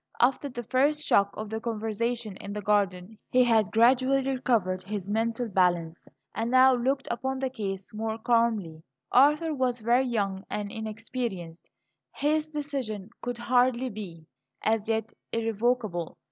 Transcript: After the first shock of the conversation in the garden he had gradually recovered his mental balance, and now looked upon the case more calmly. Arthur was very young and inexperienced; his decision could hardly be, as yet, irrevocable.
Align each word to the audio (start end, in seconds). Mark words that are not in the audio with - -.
After 0.19 0.49
the 0.49 0.63
first 0.63 1.03
shock 1.03 1.29
of 1.37 1.51
the 1.51 1.59
conversation 1.61 2.35
in 2.37 2.53
the 2.53 2.61
garden 2.63 3.19
he 3.29 3.43
had 3.43 3.69
gradually 3.71 4.23
recovered 4.23 4.81
his 4.81 5.07
mental 5.07 5.47
balance, 5.47 6.07
and 6.33 6.49
now 6.49 6.73
looked 6.73 7.07
upon 7.11 7.37
the 7.37 7.51
case 7.51 7.93
more 7.93 8.17
calmly. 8.17 8.81
Arthur 9.11 9.53
was 9.53 9.81
very 9.81 10.07
young 10.07 10.43
and 10.49 10.71
inexperienced; 10.71 11.69
his 12.15 12.47
decision 12.47 13.11
could 13.21 13.37
hardly 13.37 13.91
be, 13.91 14.25
as 14.63 14.89
yet, 14.89 15.13
irrevocable. 15.31 16.17